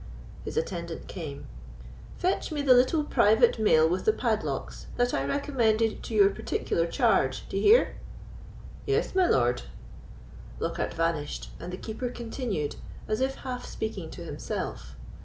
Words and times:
His 0.43 0.57
attendant 0.57 1.07
came. 1.07 1.45
"Fetch 2.17 2.51
me 2.51 2.63
the 2.63 2.73
little 2.73 3.03
private 3.03 3.59
mail 3.59 3.87
with 3.87 4.05
the 4.05 4.11
padlocks, 4.11 4.87
that 4.97 5.13
I 5.13 5.23
recommended 5.25 6.01
to 6.01 6.15
your 6.15 6.31
particular 6.31 6.87
charge, 6.87 7.47
d'ye 7.49 7.61
hear?" 7.61 7.97
"Yes, 8.87 9.13
my 9.13 9.27
lord." 9.27 9.61
Lockhard 10.59 10.95
vanished; 10.95 11.51
and 11.59 11.71
the 11.71 11.77
Keeper 11.77 12.09
continued, 12.09 12.77
as 13.07 13.21
if 13.21 13.35
half 13.35 13.63
speaking 13.63 14.09
to 14.09 14.23
himself. 14.23 14.95